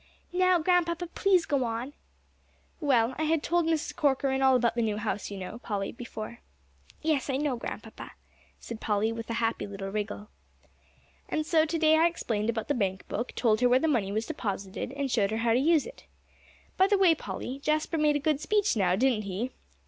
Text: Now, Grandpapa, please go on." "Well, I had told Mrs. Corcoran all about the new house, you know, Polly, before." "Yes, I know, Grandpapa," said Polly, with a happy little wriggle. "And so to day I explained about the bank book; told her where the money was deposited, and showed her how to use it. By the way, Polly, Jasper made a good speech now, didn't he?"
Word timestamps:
Now, 0.33 0.57
Grandpapa, 0.57 1.05
please 1.13 1.45
go 1.45 1.63
on." 1.63 1.93
"Well, 2.79 3.13
I 3.19 3.25
had 3.25 3.43
told 3.43 3.67
Mrs. 3.67 3.95
Corcoran 3.95 4.41
all 4.41 4.55
about 4.55 4.73
the 4.73 4.81
new 4.81 4.97
house, 4.97 5.29
you 5.29 5.37
know, 5.37 5.59
Polly, 5.59 5.91
before." 5.91 6.39
"Yes, 7.03 7.29
I 7.29 7.37
know, 7.37 7.55
Grandpapa," 7.55 8.13
said 8.59 8.81
Polly, 8.81 9.11
with 9.11 9.29
a 9.29 9.33
happy 9.35 9.67
little 9.67 9.89
wriggle. 9.91 10.29
"And 11.29 11.45
so 11.45 11.65
to 11.67 11.77
day 11.77 11.97
I 11.97 12.07
explained 12.07 12.49
about 12.49 12.67
the 12.67 12.73
bank 12.73 13.07
book; 13.09 13.33
told 13.35 13.61
her 13.61 13.69
where 13.69 13.77
the 13.77 13.87
money 13.87 14.11
was 14.11 14.25
deposited, 14.25 14.91
and 14.93 15.11
showed 15.11 15.29
her 15.29 15.37
how 15.37 15.53
to 15.53 15.59
use 15.59 15.85
it. 15.85 16.07
By 16.77 16.87
the 16.87 16.97
way, 16.97 17.13
Polly, 17.13 17.59
Jasper 17.61 17.99
made 17.99 18.15
a 18.15 18.19
good 18.19 18.39
speech 18.41 18.75
now, 18.75 18.95
didn't 18.95 19.25
he?" 19.25 19.51